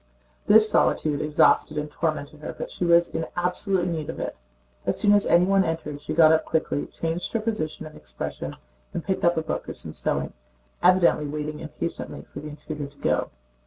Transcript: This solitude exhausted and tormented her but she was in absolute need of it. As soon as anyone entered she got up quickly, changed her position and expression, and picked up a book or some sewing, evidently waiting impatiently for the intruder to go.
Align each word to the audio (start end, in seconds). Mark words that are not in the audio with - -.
This 0.47 0.67
solitude 0.67 1.21
exhausted 1.21 1.77
and 1.77 1.91
tormented 1.91 2.39
her 2.39 2.53
but 2.57 2.71
she 2.71 2.83
was 2.85 3.09
in 3.09 3.27
absolute 3.35 3.87
need 3.87 4.09
of 4.09 4.19
it. 4.19 4.35
As 4.83 4.99
soon 4.99 5.11
as 5.13 5.27
anyone 5.27 5.63
entered 5.63 6.01
she 6.01 6.11
got 6.15 6.31
up 6.31 6.43
quickly, 6.43 6.87
changed 6.87 7.33
her 7.33 7.39
position 7.39 7.85
and 7.85 7.95
expression, 7.95 8.55
and 8.95 9.03
picked 9.03 9.23
up 9.23 9.37
a 9.37 9.43
book 9.43 9.69
or 9.69 9.75
some 9.75 9.93
sewing, 9.93 10.33
evidently 10.81 11.27
waiting 11.27 11.59
impatiently 11.59 12.23
for 12.33 12.39
the 12.39 12.47
intruder 12.49 12.87
to 12.87 12.97
go. 12.97 13.29